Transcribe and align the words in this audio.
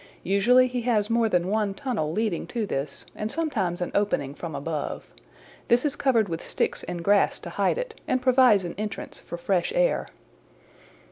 Usually 0.23 0.65
he 0.67 0.81
has 0.81 1.11
more 1.11 1.29
than 1.29 1.47
one 1.51 1.75
tunnel 1.75 2.11
leading 2.11 2.47
to 2.47 2.65
this, 2.65 3.05
and 3.15 3.31
sometimes 3.31 3.81
an 3.81 3.91
opening 3.93 4.33
from 4.33 4.55
above. 4.55 5.05
This 5.67 5.85
is 5.85 5.95
covered 5.95 6.27
with 6.27 6.43
sticks 6.43 6.81
and 6.81 7.03
grass 7.03 7.37
to 7.37 7.51
hide 7.51 7.77
it, 7.77 8.01
and 8.07 8.19
provides 8.19 8.65
an 8.65 8.73
entrance 8.79 9.19
for 9.19 9.37
fresh 9.37 9.71
air. 9.75 10.07